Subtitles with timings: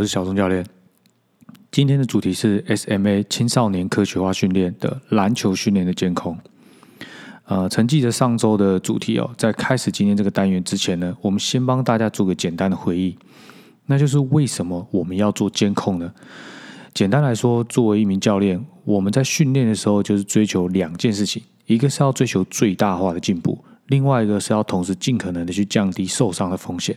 [0.00, 0.64] 我是小钟教练。
[1.70, 6.38] 今天的主题是 SMA 青少年科学化训练的篮球训练的监控。
[7.44, 13.18] 呃，承继着上周的主题哦，在开始今天这个单元之前呢，我们先帮大家做个简单的回忆，
[13.84, 16.10] 那就是为什么我们要做监控呢？
[16.94, 26.96] 简单来说，作为一名教练，我们在训练的时候就是追求两件事情，一个是要追求最大化的进步，另外一个是要同时尽可能的去降低受伤的风险。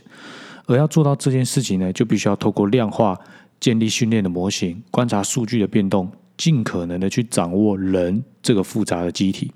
[0.66, 3.18] 而要做到这件事情呢，就必须要透过量化。
[3.60, 9.52] 建立训练的模型，观察数据的变动，尽可能的去掌握人这个复杂的机体。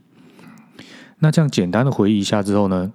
[1.18, 2.90] 那这样简单的回忆一下之后呢，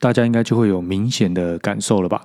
[0.00, 2.22] 大家应该就会有明显的感受了吧？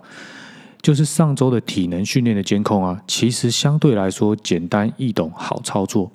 [0.82, 6.12] 就是上周的体能训练的监控啊，其实相对来说简单易懂，好操作。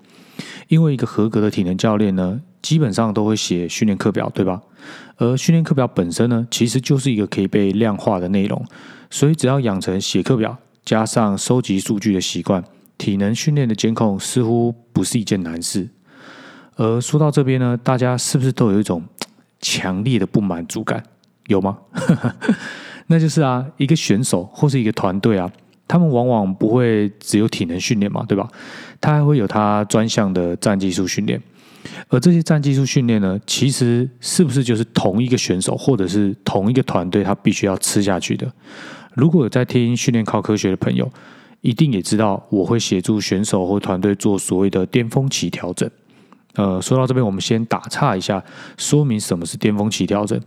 [0.66, 4.60] 因为一个合格的体能教练呢，基本上都会写训练课表，对吧？
[5.18, 8.64] 而训练课表本身呢，其实就是一个可以被量化的内容，
[9.10, 10.58] 所以只要养成写课表。
[10.84, 12.62] 加上收集数据的习惯，
[12.96, 15.88] 体能训练的监控似乎不是一件难事。
[16.76, 19.02] 而说到这边呢，大家是不是都有一种
[19.60, 21.02] 强烈的不满足感？
[21.48, 21.78] 有吗？
[23.08, 25.50] 那就是啊，一个选手或是一个团队啊，
[25.88, 28.48] 他们往往不会只有体能训练嘛，对吧？
[29.00, 31.42] 他还会有他专项的战技术训练。
[32.08, 38.50] 而这些战技术训练呢，其实是不是就是同一个选手或者是同一个团队他必须要吃下去的？
[39.14, 41.10] 如果有在听训练靠科学的朋友，
[41.62, 45.90] 一定也知道我会协助选手或团队做所谓的巅峰期调整。
[46.54, 48.42] 呃，说到这边，我们先打岔一下，
[48.76, 50.40] 说明什么是巅峰期调整。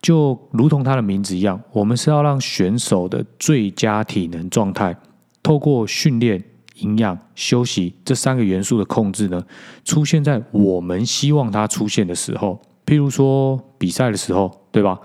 [0.00, 4.94] 就如同它的名字一样，我们是要让选手的最佳体能状态，
[5.42, 6.42] 透过训练、
[6.74, 9.42] 营养、休息这三个元素的控制呢，
[9.84, 12.60] 出现在我们希望它出现的时候。
[12.86, 14.98] 譬如说比赛的时候，对吧？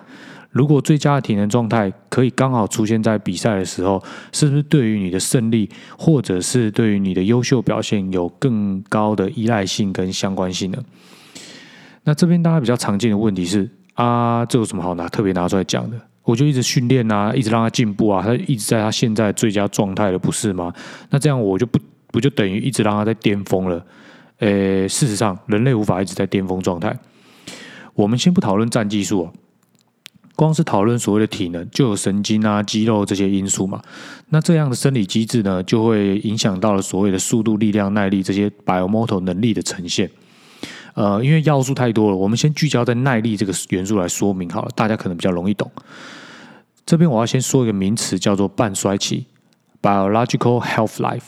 [0.51, 10.79] 如果最佳的体能状态可以刚好出现在比赛的时候，是不是对于你的胜利，或者是对于你的优秀表现有更高的依赖性跟相关性呢？
[12.03, 15.97] 那这边大家比较常见的问题是啊，这有什么好拿特别拿出来讲的？
[16.29, 20.71] 我就一直训练啊，一直让他进步啊，他一直在他现在最佳状态了，不是吗？
[21.09, 21.79] 那这样我就不
[22.11, 23.83] 不就等于一直让他在巅峰了？
[24.37, 26.95] 呃，事实上，人类无法一直在巅峰状态。
[27.95, 29.29] 我们先不讨论战技术。
[30.35, 33.81] 光是讨论所谓的体能，就有神经啊、肌肉这些因素嘛。
[34.29, 40.09] 那这样的生理机制呢，就会影响到了所谓的速度、力量、耐力这些 biomotor 能力的呈现。
[40.93, 45.69] 呃，因为要素太多了，我们先聚焦在耐力这个元素来说明好了，大家可能比较容易懂。
[46.85, 49.25] 这边我要先说一个名词，叫做半衰期
[49.81, 51.21] （biological health life），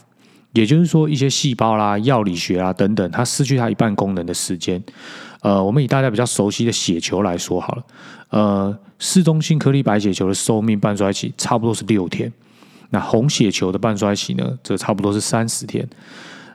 [0.53, 4.83] 也就是说一些细胞啦、药理学啊等等，它失去它一半功能的时间。
[5.41, 7.83] 呃，我们以大家比较熟悉的血球来说好了。
[8.29, 12.31] 呃，市中心颗粒白血球的寿命半衰期差不多是六天，
[12.91, 15.87] 那红血球的半衰期呢，则差不多是三十天。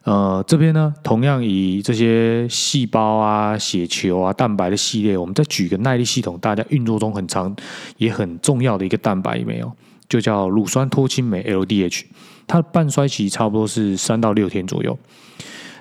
[0.06, 7.52] 呃，这边呢，同样以这些细胞啊、血球啊、蛋白的系列，我们再举个耐力系统，大家运作中很长
[7.96, 9.72] 也很重要的一个蛋白没有，
[10.08, 12.04] 就叫乳酸脱氢酶 （LDH），
[12.46, 14.96] 它的半衰期差不多是三到六天左右。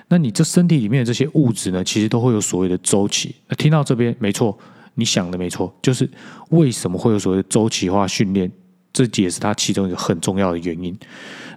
[0.08, 3.32] 那你这身体里面的这些物质呢，其实都会有所谓的周期。
[3.46, 4.58] 那听到这边，没错，
[4.94, 6.10] 你想的没错，就是
[6.50, 8.50] 为什么会有所谓的周期化训练，
[9.04, 10.96] 这也是它其中一个很重要的原因。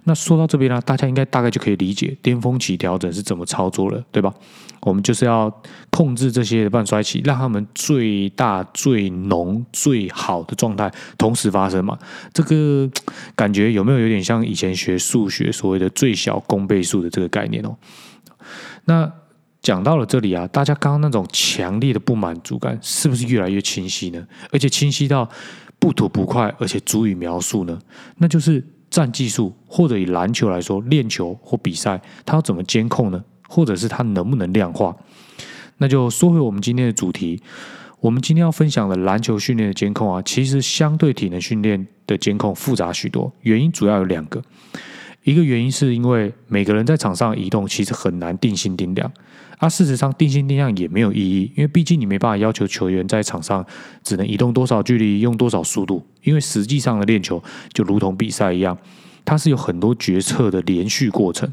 [0.04, 4.32] 那说到这边呢，大家应该大概就可以理解巅峰期调整是怎么操作了，对吧？
[4.80, 5.54] 我们就是要
[5.90, 11.98] 控制这些半衰期，让他们最大、最浓、最好的状态同时发生嘛。
[12.32, 12.90] 这个
[13.36, 17.76] 感觉有没有有点像以前学数学所谓的最小公倍数的这个概念哦？
[18.86, 19.12] 那
[19.60, 24.26] 讲到了这里啊，大家刚刚那种强烈的不满足感是不是越来越清晰呢？
[24.50, 25.28] 而且清晰到
[25.80, 27.76] 不吐不快，而且足以描述呢？
[28.18, 33.24] 那就是战技术，或者以篮球来说，练球或比赛，它要怎么监控呢？
[33.48, 34.94] 或者是它能不能量化？
[35.78, 37.42] 那就说回我们今天的主题，
[38.00, 44.42] 我们今天要分享的篮球训练的监控啊，其实相对体能训练的监控复杂许多，原因主要有两个。
[45.30, 49.12] 一个原因是因为每个人在场上移动其实很难定心定量，
[49.58, 53.64] 啊，事实上定心定量也没有意义，因为毕竟你没办法要求球员在场上
[54.02, 57.40] 只能移动多少距离，用多少速度，因为实际上的练球
[57.72, 58.76] 就如同比赛一样，
[59.24, 61.48] 它是有很多决策的连续过程。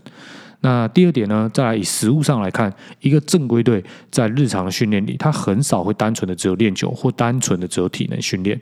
[0.62, 8.60] 那第二点呢，在以实物上来看，一个正规队在日常的训练里，他很少会单纯的只有练球或单纯的只有体能训练。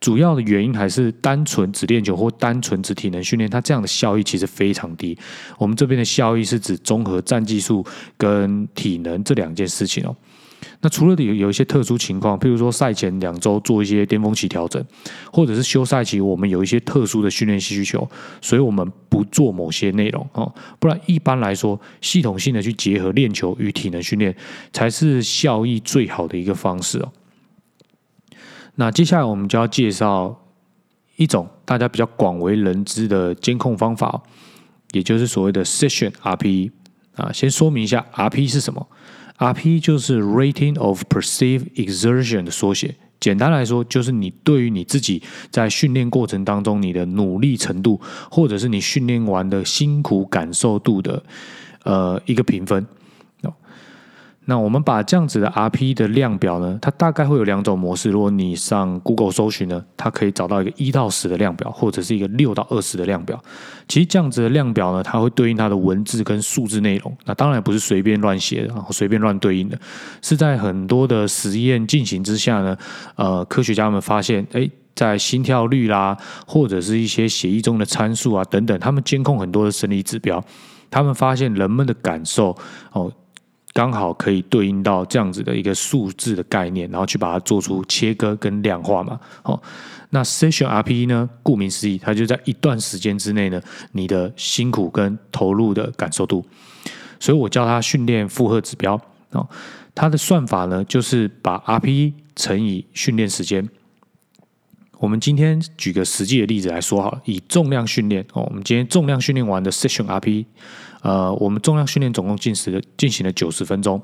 [0.00, 5.16] 主要的原因还是单纯只练球或单纯只体能训练，它这样的效益其实非常低。
[5.58, 7.84] 我们这边的效益是指综合战技术
[8.16, 10.14] 跟体能这两件事情哦。
[10.80, 14.84] 那除了有有一些特殊情况，譬如说赛前两周做一些巅峰期调整，
[15.32, 18.08] 或者是休赛期我们有一些特殊的训练需求，
[18.40, 20.52] 所以我们不做某些内容哦。
[20.78, 24.34] 不然一般来说，系统性的去结合练球与体能训练，
[24.72, 27.12] 才是效益最好的一个方式哦。
[28.76, 30.38] 那接下来我们就要介绍
[31.16, 34.22] 一种大家比较广为人知的监控方法，
[34.92, 36.70] 也就是所谓的 Session RP
[37.14, 37.32] 啊。
[37.32, 38.86] 先说明一下 RP 是什么。
[39.38, 48.00] RP 就是 Rating of Perceived Exertion 的缩写，简单来说就是你对于你自己在训练过程当中你的努力程度，
[48.30, 51.22] 或者是你训练完的辛苦感受度的
[51.84, 52.86] 呃一个评分。
[54.48, 58.10] 那我们把这样子的 RP 的量表呢，它大概会有两种模式。
[58.10, 63.42] 如果你上 Google 搜寻呢，它可以找到一个一到十的量表，或者是一个六到二十的量表。
[63.88, 67.12] 其实这样子的量表呢，它会对应它的文字跟数字内容。
[67.24, 69.76] 那当然不是随便乱写，然后随便乱对应的，
[70.22, 72.76] 是在很多的实验进行之下呢，
[73.16, 76.16] 呃，科学家们发现，哎，在心跳率啦，
[76.46, 80.40] 或者是一些血液中的参数啊等等，他们监控很多的生理指标，
[80.88, 82.56] 他们发现人们的感受
[82.92, 83.12] 哦。
[83.76, 89.20] 刚好可以对应到这样子的一个数字的概念，然后去把它做出切割跟量化嘛。
[89.42, 89.62] 好，
[90.08, 91.28] 那 Session RPE 呢？
[91.42, 93.60] 顾名思义，它就在一段时间之内呢，
[93.92, 96.42] 你的辛苦跟投入的感受度。
[97.20, 98.98] 所以我叫它训练负荷指标。
[99.32, 99.46] 哦，
[99.94, 103.68] 它的算法呢，就是把 RPE 乘以训练时间。
[104.98, 110.46] 我们今天举个实际的例子来说好，以重量训练哦，我们今天重量训练完的 Session RPE。
[111.06, 114.02] 呃，我们重量训练总共进行了进行了九十分钟，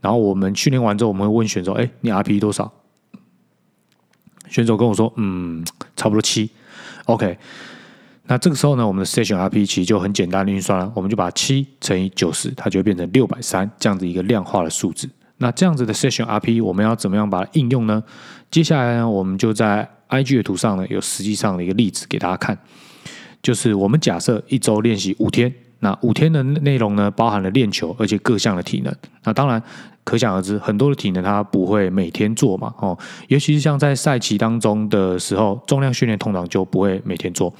[0.00, 2.72] 然后我们训练完之后，我们会问选手：“哎，你 RP 多少？”
[4.48, 5.62] 选手跟我说：“嗯，
[5.94, 6.48] 差不多七。
[7.04, 7.36] ”OK，
[8.28, 15.06] 那这个时候呢，我们的 Session RP 其实就很简单的运算了，我们就把七乘以九十，它就会变成六百三这样子一个量化的数字。
[15.36, 18.02] 那这样子的 Session RP 我们要怎么样把它应用呢？
[18.50, 22.58] 接下来呢，我们就在 IG 的图上呢，有实际上的一个例子给大家看，
[23.42, 25.52] 就是我们假设一周练习五天。
[25.80, 28.94] 那五天的内容呢，包含了练球，而且各项的体能。
[29.24, 29.62] 那当然，
[30.04, 32.98] 可想而知，很多的体能它不会每天做嘛，哦，
[33.28, 37.52] 尤其是像在赛期当中的时候，重量训练通常就不会每天做。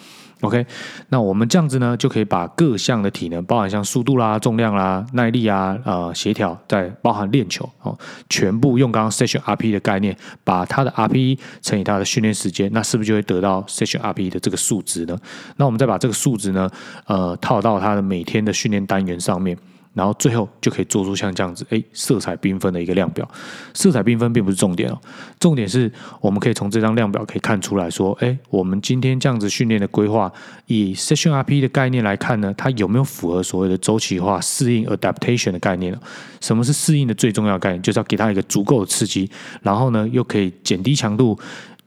[0.43, 0.65] OK，
[1.09, 7.99] 那我们这样子呢，就可以把各项的体能，包含像速度啦、重量啦、耐力啊、呃协调，再包含练球哦，
[8.29, 15.19] 全部用刚刚 Session RP 的概念，把它的 RP 乘以它的训练时间，那是不是就会得到 Session RP 的这个数值呢？
[15.57, 16.71] 那我们再把这个数值呢，
[17.07, 19.59] 呃，套到它的每天的训练单元上面。
[19.95, 23.29] 然后最后就可以做出像这样子，哎，色彩缤纷的一个量表。
[23.75, 24.99] 色彩缤纷并不是重点哦，
[25.41, 25.91] 重点是
[26.21, 30.33] 我们可以从这张量表可以看出来说，哎，我们今天这样子训练的规划，
[30.67, 35.99] 以 Session RP 的概念来看呢，它有没有符合所谓的周期化适应 （adaptation） 的概念呢？
[36.41, 37.83] 什么是适应的最重要概念？
[37.83, 39.29] 就是要给它一个足够的刺激，
[39.63, 41.37] 然后呢，又可以减低强度、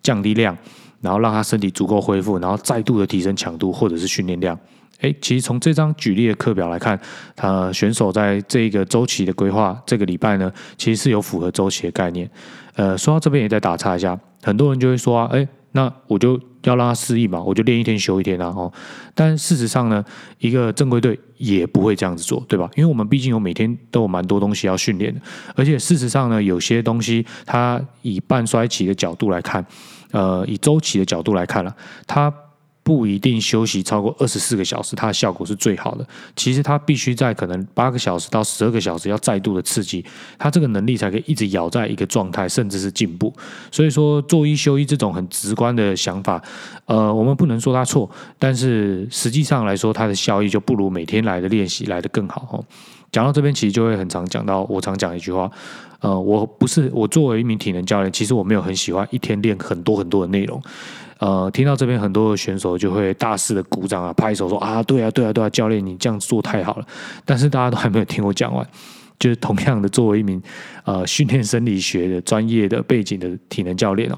[0.04, 0.57] 降低量，
[1.00, 4.59] 然后让它身体足够恢复，然后再度的提升强度或者是训练量。
[5.01, 6.98] 哎，其实从这张举例的课表来看，
[7.36, 12.30] 呃选手在这个周期的规划，这个礼拜呢，其实是有符合周期的概念。
[12.75, 18.71] 呃，说到这边也再打岔一下，很多人就会说啊，哎，那我就要让他适应嘛，我就练一天休一天啊，哦。
[19.15, 20.06] 但事实上呢，
[20.38, 22.69] 一个正规队也不会这样子做，对吧？
[22.75, 25.19] 因为我们毕竟有每天都有蛮多东西要训练的，
[25.56, 29.66] 而且事实上呢，有些东西它以半衰期的角度来看，
[30.11, 31.75] 呃，以周期的角度来看了，
[32.06, 32.31] 它。
[32.83, 36.06] 不一定休息超过二十四个小时，它的效果是最好的。
[36.35, 40.04] 其实它必须在可能八个小时到十二个小时要再度的刺激，
[40.40, 43.31] 它这个能力才可以一直咬在一个状态，甚至是进步。
[43.71, 46.42] 所以说做一休一这种很直观的想法，
[46.85, 48.09] 呃，我们不能说它错，
[48.40, 52.47] 但是实际上来说，它的效益就不如每天来的练习来的更好。
[52.52, 52.66] 哦，
[53.11, 55.50] 讲到这边，其实就会很常讲到，我常讲一句话，
[56.00, 60.59] 呃，我不是我作为一名体能教练，其实我没有很喜欢一天练很多很多的内容。
[61.21, 66.85] 呃，听到这边很多的选手就会大肆的鼓掌啊，拍手说啊，对啊，对啊，对啊，教练你这样做太好了。
[67.23, 68.68] 但是大家都还没有听我讲完，
[69.19, 70.42] 就是同样的，作为一名
[70.83, 74.18] 呃训练生理学的专业的背景的体能教练哦。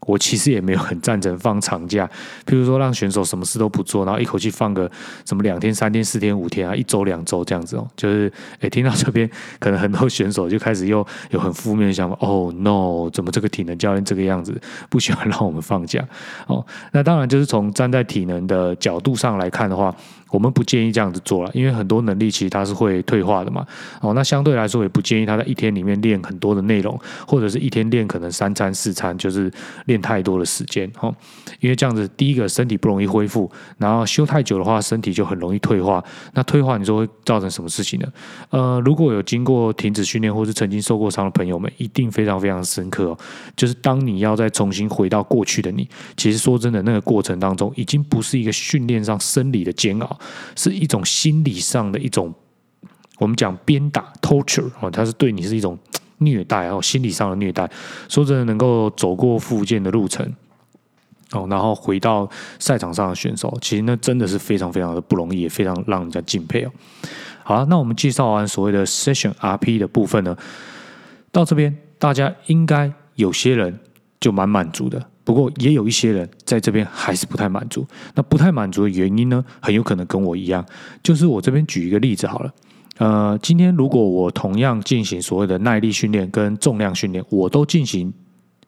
[0.00, 2.08] 我其实也没有很赞成放长假，
[2.46, 4.90] 譬如说让选手什么事都不做，然后一口气放个
[5.26, 7.86] 什么两天、三天、四天、五天啊，一周、两周这样子哦。
[7.96, 9.28] 就是诶，听到这边，
[9.58, 12.16] 可能很多选手就开始又有很负面的想法。
[12.20, 16.02] 哦，no，怎么这个体能教练这个样子，不喜欢让我们放假？
[16.46, 19.94] 哦，那当然就是从站在体能的角度上来看的话，
[20.30, 23.66] 我们不建议这样子做了，因为很多能力其实它是会退化的嘛。
[24.00, 29.50] 哦，那相对来说也不建议他在一天里面练很多的内容，或者是一天练可能三餐四餐，就是
[29.86, 31.14] 练太多的时间哦。
[31.60, 36.02] 因为这样子，第一个身体不容易恢复，然后休太久的话，身体就很容易退化。
[36.34, 38.06] 那退化你说会造成什么事情呢？
[38.50, 43.18] 呃，如果有经过停止训练或是曾经受过伤的朋友们，一定非常非常深刻哦。
[43.56, 50.17] 就是当你要再重新回到过去的你，其实说真的，那个过程当中已经不是一个训练上生理的煎熬。
[50.56, 52.32] 是一种心理上的一种，
[53.18, 55.78] 我们讲鞭打 torture 哦，它是对你是一种
[56.18, 57.70] 虐待哦，心理上的虐待。
[58.08, 60.34] 说真的，能够走过复健的路程
[61.32, 66.72] 哦，然后回到赛场上的选手，其实那真的是非常非常的不容易，也非常让人家敬佩哦。
[67.42, 70.36] 好了，那我们介绍完所谓的 session RP 的部分呢，
[71.30, 73.78] 到这边大家应该有些人
[74.20, 75.06] 就蛮满足的。
[75.28, 77.86] 不过也有一些人在这边还是不太满足。
[78.14, 80.64] 那不太满足的原因呢，很有可能跟我一样，
[81.02, 82.50] 就是我这边举一个例子好了。
[82.96, 88.10] 呃，今天如果我同样进行所谓的耐力训练跟重量训练，我都进行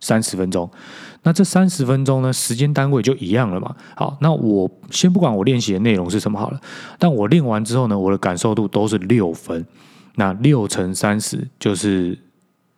[0.00, 0.70] 三十分钟，
[1.22, 3.74] 那这三十分钟呢，时间单位就一样了嘛。
[3.96, 6.60] 好，那我先不管我练习的内容是什么好了，
[6.98, 9.66] 但我练完之后呢，我的感受度都是六分。
[10.16, 12.18] 那六乘三十就是。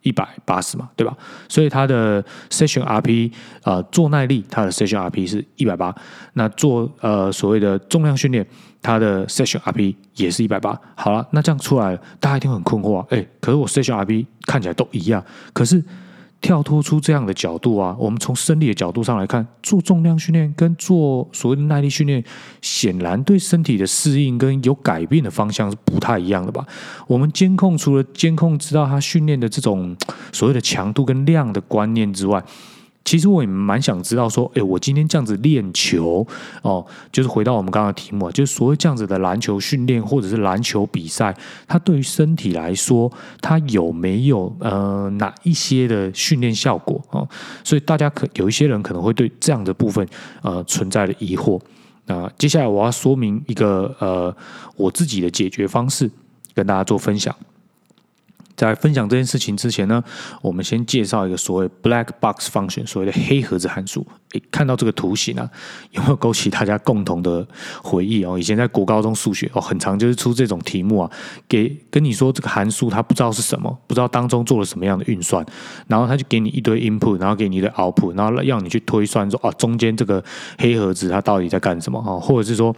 [0.03, 1.17] 一百八十嘛，对吧？
[1.49, 3.31] 所以它的 session RP
[3.63, 5.93] 呃做耐力，它的 session RP 是一百八。
[6.33, 8.45] 那做呃所谓的重量训练，
[8.81, 10.79] 它的 session RP 也是一百八。
[10.95, 13.07] 好了，那这样出来，大家一定很困惑啊！
[13.09, 15.83] 哎，可是我 session RP 看起来都一样，可是。
[16.43, 22.21] 跳脱出这样的角度啊，我们从生理的角度上来看，做重量训练跟做所谓的耐力训练，
[22.61, 26.63] 显然对身体的适应跟有改变的方向是不太一样的吧？
[27.07, 29.95] 我们监控除了监控知道他训练的这种
[30.33, 32.43] 所谓的强度跟量的观念之外。
[33.05, 36.25] 其实我也蛮想知道，说，哎，我今天这样子练球，
[36.61, 41.35] 哦，就是回到我们刚刚的题目，就是所谓这样子的篮球训练或者是篮球比赛，
[41.67, 47.27] 它对于身体来说，它有没有呃哪一些的训练效果哦？
[47.63, 50.07] 所以大家可有一些人可能会对这样的部分
[50.41, 51.59] 呃存在的疑惑。
[52.05, 54.35] 那接下来我要说明一个呃
[54.75, 56.09] 我自己的解决方式，
[56.53, 57.35] 跟大家做分享。
[58.55, 60.03] 在分享这件事情之前呢，
[60.41, 64.05] 我们先介绍一个所谓 black box function，所谓的黑盒子函数。
[64.33, 65.47] 诶，看到这个图形啊，
[65.91, 67.47] 有没有勾起大家共同的
[67.83, 68.37] 回忆哦？
[68.37, 71.11] 以前在国高中数学哦，很长就是出这种题目啊，
[71.47, 75.45] 给跟你说这个函数它不知道是什么，不知道当中做了什么样的运算，
[75.87, 80.23] 然后他就给你一堆 input，然后给你的 output，然后让你去推算说啊，中间这个
[80.57, 82.17] 黑盒子它到底在干什么啊？
[82.19, 82.75] 或者是说，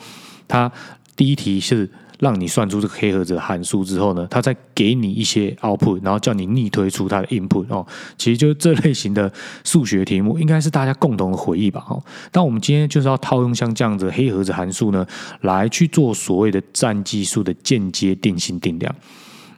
[0.48, 0.70] 它
[1.16, 1.90] 第一题是。
[2.20, 7.86] 让你算出这个黑盒子的函数之后呢，它再给你一些 output，然后叫你逆推出它的 input 哦。
[8.18, 9.32] 其实就这类型的
[9.64, 11.86] 数学题目，应该是大家共同的回忆吧？
[11.90, 15.06] 哦，但我们今天就是要套用像这样子黑盒子函数呢，
[15.42, 18.96] 来去做所谓的占技术的间接定性定量。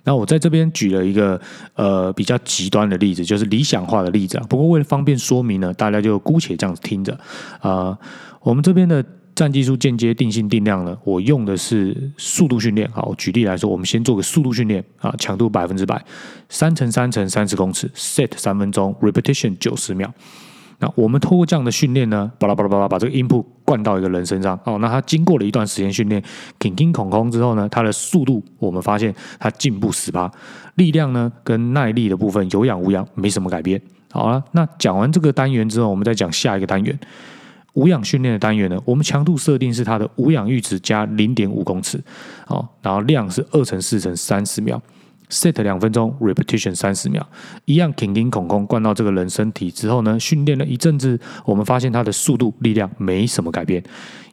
[0.04, 1.40] 那我在这边举了一个
[1.76, 4.46] 呃比较极端的例子，就是理想化的例子啊。
[4.50, 7.20] 不过为了方便说明呢，大家就姑且这样子听着
[7.60, 7.98] 啊。
[8.42, 9.04] 我们这边的。
[9.38, 10.98] 战技术间接定性定量呢？
[11.04, 12.90] 我用的是速度训练。
[12.92, 16.04] 好，举例来说，我们先做个速度训练啊，强度百分之百，
[16.50, 20.12] 三乘三乘三十公尺，set 三分钟，repetition 九十秒。
[20.80, 24.60] 那我们透过这样的训练呢，巴拉巴拉巴拉，把这个 input 灌到一个人身上。
[24.64, 26.20] 哦，那他经过了一段时间训练，
[26.58, 30.32] 挺挺孔空之后呢，他的速度我们发现他进步十八，
[30.78, 33.80] 力量呢跟耐力的部分有氧无氧没什么改变。
[34.12, 37.00] 好了，那讲完这个单元之后，我们再讲下一个单元。
[37.74, 42.04] 无氧训练的单元呢，我们强度设定是它的无氧阈值加零点五公尺，
[42.48, 44.82] 哦，然后量是二乘四乘三十秒
[45.30, 47.24] ，set 两分钟，repetition 三十秒，
[47.66, 53.84] 一样挺挺孔空灌到这个人身体之后呢，训练了一阵子，我们发现它的速度力量没什么改变，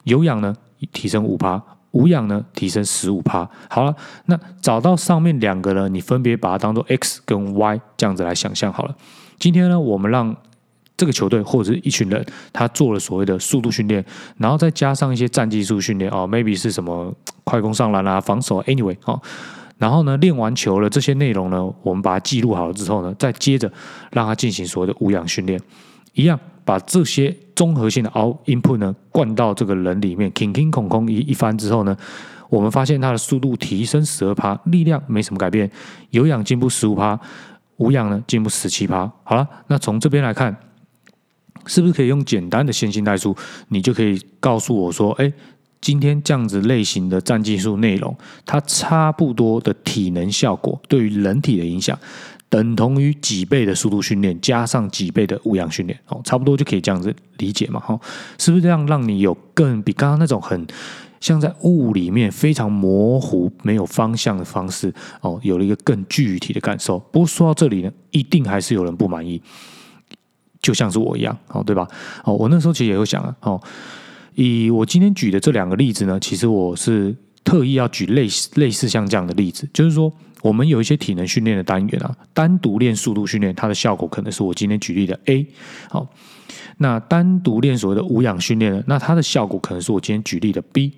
[0.04, 0.54] 有氧呢
[0.92, 3.46] 提升五趴，无氧呢提升十五趴。
[3.68, 8.96] 好了，那找到上面两个呢，你分别把它当做 x 跟 y 这样子来想象好了。
[9.38, 10.34] 今天呢，我们让
[10.96, 14.04] 这个球队或者是一群人，他做了所谓的速度训练，
[14.38, 19.20] 然后再加上一些战技术训练哦，maybe 是什么快攻上篮啊、防守，anyway 哦，
[19.76, 23.70] 然后呢练完球了这些内容呢，我们把它记录好了之后呢，再接着
[24.12, 25.60] 让他进行所谓的无氧训练，
[26.12, 31.96] 一样把这些综合性的 out input 呢灌到这个人里面，挺挺空空一一番之后呢，
[32.48, 35.68] 我们发现他的速度提升十二趴，力量没什么改变，
[36.10, 37.18] 有氧进步十五趴，
[37.78, 39.10] 无氧呢进步十七趴。
[39.24, 40.56] 好了，那从这边来看。
[41.66, 43.36] 是不是可以用简单的线性代数，
[43.68, 45.32] 你就可以告诉我说，哎，
[45.80, 51.98] 今天这样子类型的战技术内容，它差不多的体能效果对于人体的影响，
[52.48, 57.98] 等同于几倍的速度训练加上几倍的无氧训练，哦，差不多就可以这样子理解嘛，哈，
[58.38, 60.66] 是不是这样让你有更比刚刚那种很
[61.20, 64.92] 像在雾里面非常模糊、没有方向的方式
[65.22, 66.98] 哦，有了一个更具体的感受。
[66.98, 69.40] 不过说到这里呢，一定还是有人不满意，
[70.64, 71.86] 就像是我一样，哦，对吧？
[72.24, 73.60] 哦，我那时候其实也有想啊，哦，
[74.34, 80.10] 以我今天举的这两个例子呢，其实我是特意要举类似类似像这样的例子，就是说。
[80.44, 85.46] 我们有一些体能训练的单元啊，单独练速度训练，它的效果可能是我今天举例的 A。
[85.88, 86.06] 好，
[86.76, 90.92] 那单独练所谓的无氧训练呢，那它的效果可能是我今天举例的 B。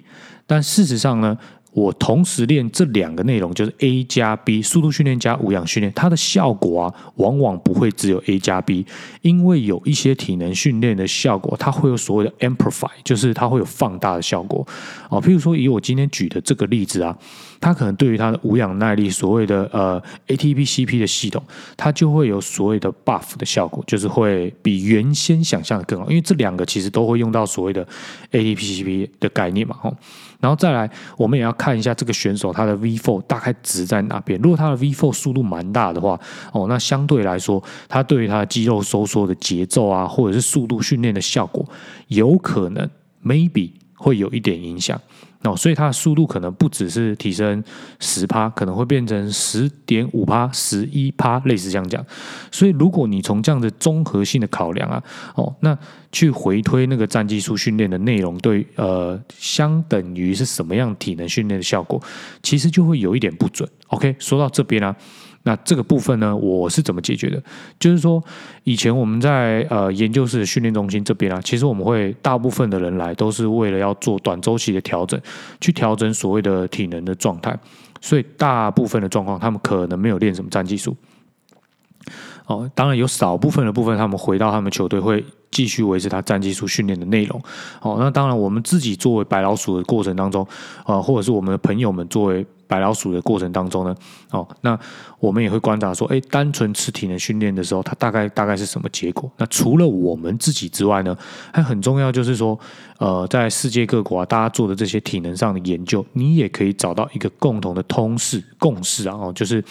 [0.48, 1.38] 但事实上呢？
[1.76, 8.86] 我同时练这两个内容，就是 A 加 B 速度训练加无氧训练，它的效果啊，往往不会只有 A 加 B，
[9.20, 14.66] 因为有一些体能训练的效果，它会有所谓的 amplify，就是它会有放大的效果。
[15.10, 17.14] 哦，譬如说以我今天举的这个例子啊，
[17.60, 21.44] 它可能对于它的无氧耐力，所谓的呃 ATP CP 的系统，
[21.76, 27.86] 它就会有所谓的 buff 的效果，就是会比原先想象的更好，因为这两个其实都会用到所谓的
[28.32, 29.94] ATP CP 的概念嘛，吼。
[30.40, 34.40] 然后再来，我们也要看一下这个选手他的 V four 大概值在哪边。
[34.40, 36.18] 如果他的 V four 速度蛮大的话，
[36.52, 41.64] 哦，那相对来说，他对于他的肌肉收缩的节奏啊，或者是速度训练的效果，
[42.08, 42.88] 有可能
[43.24, 45.00] maybe 会有一点影响。
[45.42, 47.62] 哦，所以它的速度可能不只是提升
[48.00, 52.04] 十趴，可能会变成十点五趴、十一趴，类似这样讲。
[52.50, 55.02] 所以，如果你从这样的综合性的考量啊，
[55.34, 55.76] 哦，那
[56.10, 62.02] 去回推那个战技术训练的内容，对呃，相等于是什么样体能训练的效果，
[62.42, 63.68] 其实就会有一点不准。
[63.88, 64.96] OK，说到这边啊。
[65.46, 67.40] 那这个部分呢，我是怎么解决的？
[67.78, 68.20] 就是说，
[68.64, 75.20] 以前我们在呃研究室训练中心这边啊，其实我们会大部分的人来都是为了要做短周期的调整，
[75.60, 77.56] 去调整所谓的体能的状态，
[78.00, 80.96] 所以大部分的状况，他们可能没有练什么战技术。
[82.46, 87.40] 哦，当然有少部分的部分，他们回到他们球队会继续维持他战技术训练的内容。
[87.80, 90.46] 哦，那当然我们自己作为白老鼠的过程当中，
[90.84, 92.46] 啊，或者是我们的朋友们作为。
[92.68, 93.94] 白老鼠的过程当中呢，
[94.32, 94.76] 哦，那
[95.20, 99.30] 我们也会观察说，哎，单纯吃体能训练的时候，它大概大概是什么结果？
[99.36, 101.16] 那除了我们自己之外呢，
[101.52, 102.58] 还很重要就是说，
[102.98, 109.62] 呃，在世界各国啊，大家做的这些体能上的研究，你也可以找到一个共同的通式共识啊，哦，就是。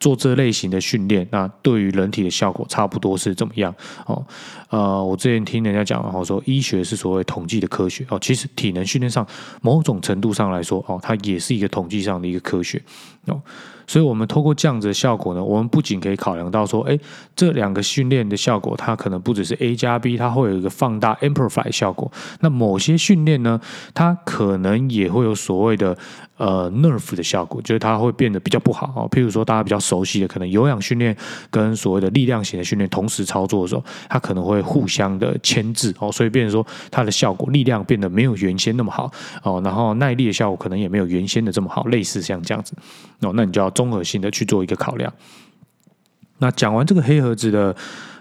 [0.00, 3.74] 做这类型的训练，那对于人体的效果差不多是怎么样？
[4.04, 4.22] 哦，
[4.68, 9.26] 呃，我之前听人家讲，哦说医学是所谓统计的科学哦，其实体能训练上
[9.60, 12.82] 某种程度上来说，哦，它也是一个统计上的一个科学
[13.26, 13.40] 哦。
[13.86, 16.98] 所以，我们透过这样子的效果呢，我们不仅可以考量到说，哎，
[17.36, 22.10] 这两个训练的效果，它可能不只是 A 加 B，它会有一个放大 amplify 效果。
[22.40, 23.60] 那某些训练呢，
[23.92, 25.96] 它可能也会有所谓的
[26.38, 29.08] 呃 nerve 的效果，就是它会变得比较不好哦。
[29.10, 31.14] 譬如说，大家比较熟悉的，可能有氧训练
[31.50, 42.72] 跟所谓的力量型的训练同时操作的时候，它可能会互相的牵制哦，所以变成说它的效果，力量变得没有原先那么好哦，然后耐力的效果可能也没有原先的这么好，类似像这样子
[43.20, 43.73] 哦，那你就要。
[43.74, 45.12] 综合性的去做一个考量。
[46.38, 47.74] 那讲完这个黑盒子的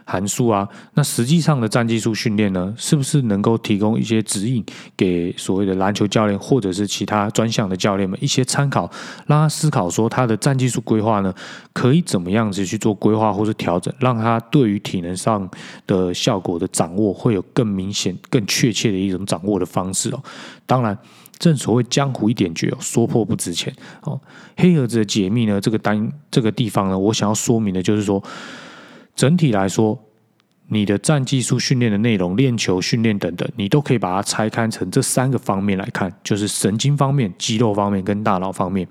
[0.05, 4.63] 函数啊，那实际上的战技术训练呢，是不是能够提供一些指引
[4.95, 8.89] 给所谓的篮球教练或者是其他专项的教练们一些参考，
[9.25, 11.33] 让他思考说他的战技术规划呢，
[11.73, 15.49] 可以怎么样子去做规划或者调整，让他对于体能上
[15.87, 20.23] 的效果的掌握会有更明显、更确切的一种掌握的方式哦。
[20.65, 20.97] 当然。
[21.43, 24.17] 正所谓江湖一点绝，说破不值钱哦。
[24.55, 28.23] 黑盒子的解密呢，这个单这个地方呢，我想要说明的就是说，
[29.13, 29.99] 整体来说，
[30.69, 38.87] 你的战技术训练的内容、练球训练等等，你都可以把它拆开成这三个方面来看，就是神经方面、肌肉方面跟大脑方面。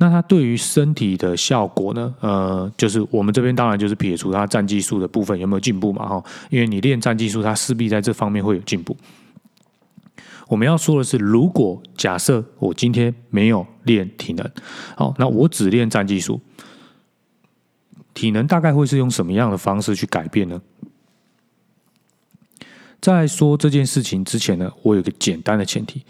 [0.00, 2.14] 那它对于身体的效果呢？
[2.20, 6.06] 呃，就是我们这边当然就是撇除它战技术的部分有没有进步嘛？
[6.06, 8.96] 哈，因为你练战技术，它势必在这方面会有进步。
[10.48, 14.50] 我们要说的是，如果假设我今天没有练体能，
[14.96, 16.40] 好，那我只练战技术，
[18.14, 20.60] 体能大概会是用什么样的方式去改变呢？
[23.00, 26.02] 在说这件事情之前呢，我有个简单的前提，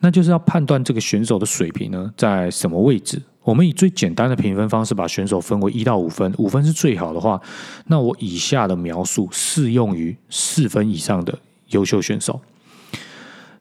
[0.00, 3.22] 那就是要判断这个选手的水平呢在什么位置。
[3.42, 7.40] 我们以最简单的评分方式把选手分为一到五分，五分是最好的话，
[7.86, 12.40] 那我以下的描述适用于四分以上的优秀选手。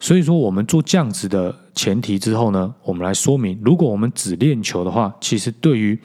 [0.04, 5.98] 所以说，我们做这样子的前提之后呢，我们来说明，如果我们只练球的话，其实对于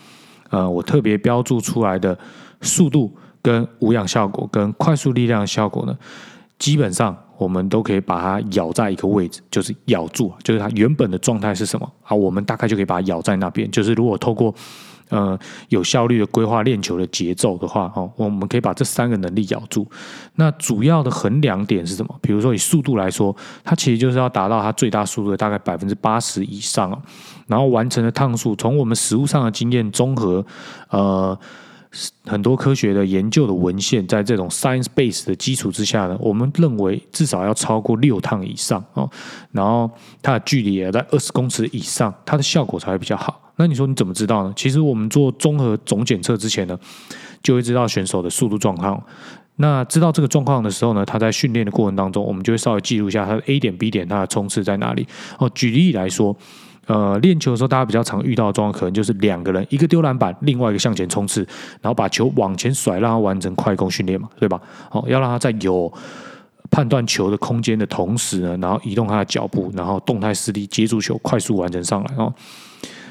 [0.51, 2.17] 呃我特别标注出来的
[2.61, 5.99] 速度跟无氧效果跟快速力量效果呢，
[6.61, 12.15] 基本上我们都可以把它咬在一个位置，就是咬住，就是它原本的状态是什么啊？
[12.15, 13.69] 我们大概就可以把它咬在那边。
[13.69, 14.55] 就是如果透过
[15.09, 19.87] 呃有效率的规划练球的节奏的话，哦，我们可以把这三个能力咬住。
[20.35, 22.19] 那主要的衡量点是什么？
[22.21, 26.99] 比如说以速度来说，它其实就是要达到它最大速度的大概百分之八十以上啊，
[27.47, 30.45] 然后完成的趟数，从我们实物上的经验综合，
[30.91, 31.39] 呃。
[32.27, 39.09] 很多科学的研究的文献，在这种 science base 的基础之下呢，我们认为至少要超过六趟以上哦，
[39.53, 39.91] 然后
[40.21, 43.48] 它的距离也在二十公尺以上，它的效果才会比较好。
[43.59, 44.53] 那你说你怎么知道呢？
[44.57, 46.79] 其实我们做综合总检测之前呢，
[47.43, 49.03] 就会知道选手的速度状况。
[49.57, 55.07] 那知道这个状况的时候呢，他在训练的过程当中，我们就会稍微记录一下他的 A 点、B 点，他的冲刺在哪里。
[55.39, 56.35] 哦，举例来说。
[56.87, 61.47] 呃，练球的时候，大家比较常遇到的状况，可能就是两个人，一个丢篮板，另外一个向前冲刺，
[61.83, 64.59] 然后把球往前甩，让他完成快攻训练嘛，对吧？
[64.89, 65.93] 好，要让他在有
[66.71, 72.33] 判断球的空间的同时呢，然后移动他的脚步，然后动态施力接住球，快速完成上来哦。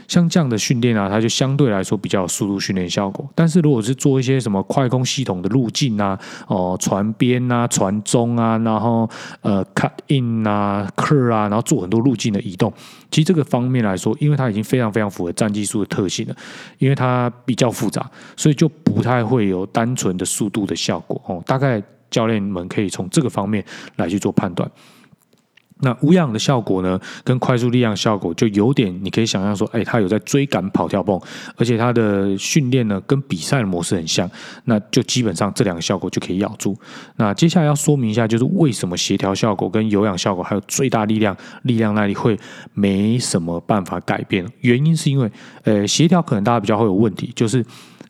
[0.07, 3.29] 像这样的训练啊，它就相对来说比较有速度训练效果。
[3.35, 6.17] 但是如果是做一些什么快攻系统的路径啊，
[6.47, 9.09] 哦，传边啊，传中啊，然后
[9.41, 12.71] 呃，cut in 啊，cur 啊，然后做很多路径的移动，
[13.11, 16.35] 其实这个方面来说，因为它已经非常非常符合战技术的特性了，
[16.77, 21.43] 因为它比较复杂，所以就不太会有单纯的速度的效果哦。
[21.45, 23.63] 大概教练们可以从这个方面
[23.97, 24.69] 来去做判断。
[25.81, 31.19] 那无氧的效果呢，跟快速力量效果就有点，你可以想象说，哎，他有在追赶、跑、跳、蹦，
[31.55, 34.29] 而且他的训练呢，跟比赛的模式很像，
[34.65, 36.77] 那就基本上这两个效果就可以咬住。
[37.17, 42.37] 那接下来要说明一下，就是为什么协调效果跟有氧效果还有最大力量、力量那里会
[42.73, 44.45] 没什么办法改变？
[44.61, 45.31] 原因是因为，
[45.63, 47.63] 呃，协调可能大家比较会有问题，就是。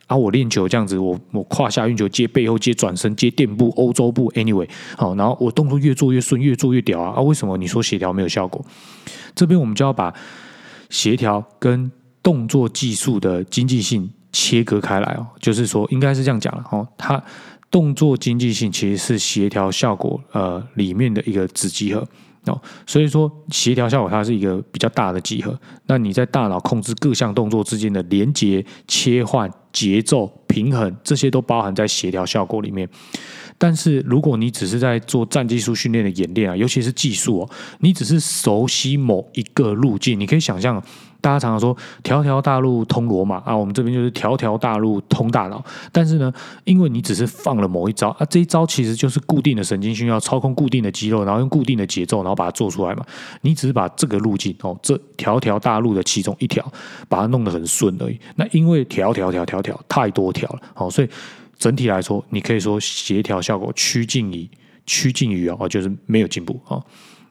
[0.08, 4.67] 啊，我练球这样子，我我胯下运球接背后接转身接垫步欧洲步，anyway，
[4.98, 7.13] 好，然后我动作越做越顺，越做越屌啊！
[7.17, 8.65] 啊，为什么你说协调没有效果？
[9.36, 10.13] 这边我们就要把
[10.89, 11.91] 协调跟
[12.24, 17.22] 动作技术的经济性切割开来哦，就是说应该是这样讲了哦，它
[17.70, 22.08] 动作经济性其实是协调效果呃里面的一个子集合。
[22.46, 25.60] 哦，所以说协调效果它是一个比较大的集合。
[25.88, 32.90] 那你在大脑控制各项动作之间的连接、切换、节奏、平衡，这些都包含在协调效果里面。
[33.60, 40.84] 但是如果你只是在做战技术训练的演练啊，尤其是技术哦，你只是熟悉某一个路径，你可以想象。
[41.19, 45.63] 大家常常说“条条大路通罗马”啊，我们这边就是“条条大路通大脑”。
[45.91, 46.32] 但是呢，
[46.63, 53.06] 因为你只是放了某一招啊，这一招其实就是固定的神经讯号，操控固定的肌肉，然后用固定的节奏，然后把它做出来嘛。
[53.41, 56.63] 你只是把这个路径哦，这条条大路的其中一条，
[57.10, 58.19] 把它弄得很顺而已。
[58.36, 61.10] 那因为条条条条条太多条了，哦，所以
[61.58, 64.49] 整体来说，你可以说协调效果趋近于
[64.86, 66.84] 趋近于哦，就是没有进步哦。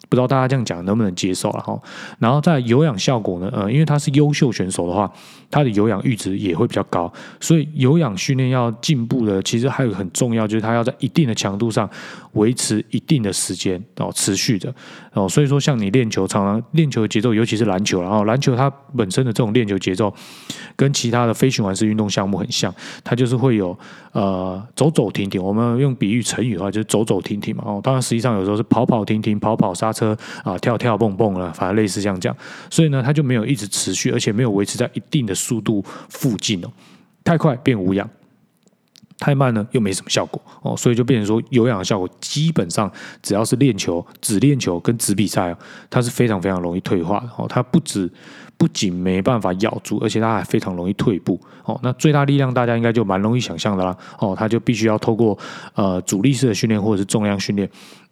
[0.09, 1.77] 不知道大家这样讲能不能接受了哈？
[2.19, 3.51] 然后在有氧效果呢？
[3.53, 5.11] 呃，因为他是优秀选手的话，
[5.51, 11.89] 他的有氧阈值也会比较高，所以有氧训练要进步的，其实还有很重要，就是他要在一定的强度上
[12.37, 14.73] 维持一定的时间哦，持续的
[15.13, 15.29] 哦。
[15.29, 20.15] 所以说，像你练球，常常练球的节奏，尤其是篮球，然后篮球它本身的这种练球节奏，
[20.77, 22.73] 跟其他的非循环式运动项目很像，
[23.03, 23.77] 它就是会有
[24.13, 25.43] 呃走走停停。
[25.43, 27.65] 我们用比喻成语的话，就是走走停停嘛。
[27.67, 29.93] 哦，当然实际上有时候是跑跑停停，跑跑刹。
[29.97, 32.37] 车啊，跳跳蹦蹦了，反正类似像这样，
[32.69, 36.69] 所以呢，它就没有一直持续，而且没有维持在一定的速度附近哦。
[37.25, 38.07] 太快变无氧，
[39.27, 42.89] 太慢呢又没什么效果哦，所以就变成说有氧的效果，基本上
[43.21, 45.53] 只要是练球、只练球跟只比赛，
[45.91, 47.45] 它是非常非常容易退化的哦。
[47.49, 48.09] 它不止
[48.57, 51.77] 不仅没办法咬住，而且它还非常容易退步哦。
[51.83, 55.37] 那最大力量大家应该就蛮容易想象的啦哦，它就必须要透过
[55.75, 57.69] 呃阻力式的训练或者是重量训练。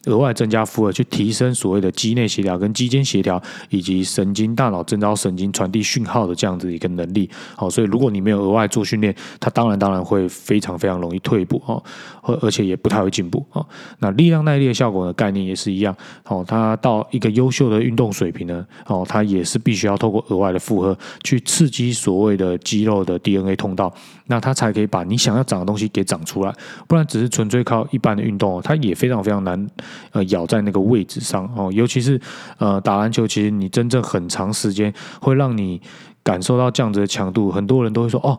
[0.06, 3.40] 额外增加负荷去提升所谓的肌内协调跟肌间协调，
[3.70, 7.28] 以及神经大脑征召神经传递讯号的这样子一个能力。
[7.56, 11.82] 好，所以如果你没有额外做训练，它当然当然会非常非常容易退步哦，
[12.22, 13.66] 而而且也不太会进步哦。
[13.98, 15.96] 那力量耐力的效果的概念也是一样。
[16.24, 23.92] 哦，它到一个优秀的运动水平呢，哦，它也是必须要透过额外的负荷去刺激所谓的肌肉的 DNA 通道，
[24.26, 26.54] 那它才可以把你想要长的东西给长出来。
[26.86, 29.66] 不然只是纯粹靠一般的运动，它也非常非常难。
[30.12, 32.20] 呃，咬在那个位置上哦，尤其是
[32.58, 35.80] 呃打篮球，其实你真正很长时间会让你
[36.22, 37.50] 感受到这样子的强度。
[37.50, 38.38] 很多人都会说哦，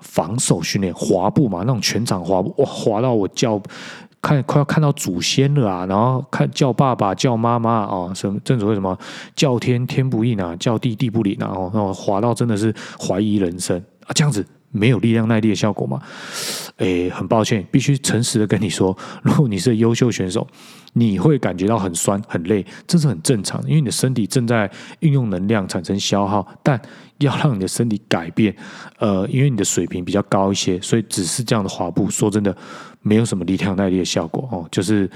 [0.00, 3.60] 防守训练滑步嘛，那种全场滑步哇，滑到我叫
[4.20, 8.98] 看快要看到祖先了啊，然后看叫爸爸叫妈妈啊，什么正所谓什么
[9.36, 14.46] 叫天天不应啊，叫地地不灵啊，然后滑到真的是怀疑人生啊，这样子。
[14.74, 16.02] 没有力量耐力的效果吗？
[16.78, 20.44] 诶，很抱歉，必须诚实的跟你说， 如果你是优秀选手，
[20.94, 26.44] 你会感觉到很酸很累，这是很正常的，因为你的身体正在运用能量产生消耗。
[26.64, 26.80] 但
[27.18, 28.54] 要让你的身体改变，
[28.98, 32.54] 呃，因为你的水平比较高一些，所以只是这样的滑步，说真的，
[33.02, 35.08] 没有什么力量耐力的效果哦，就是。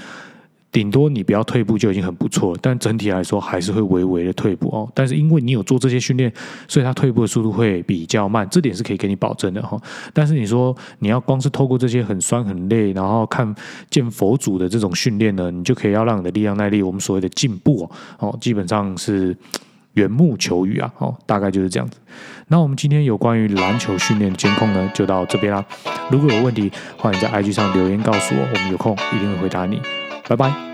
[0.71, 4.87] 顶多你不要退步就已经很不错，但整体来说还是会微微的退步哦。
[4.93, 6.31] 但是因为你有做这些训练，
[6.67, 9.81] 所以它退步的速度会比较慢，这点是可以给你保证的哈。
[10.13, 13.55] 但是你说你要光是透过这些很酸很累，然后看
[13.89, 19.35] 见佛祖的这种训练呢，你就可以要让你的力量耐力，我们所谓的进步哦，哦，基本上是
[19.93, 21.97] 缘木求鱼啊，哦，大概就是这样子。
[22.49, 25.65] 那我们今天有关于篮球训练监控呢，就到这边啦。
[26.11, 29.81] 如果有问题，欢迎在 IG 上留言告诉我，我们有空一定会回答你。
[30.29, 30.68] 拜拜。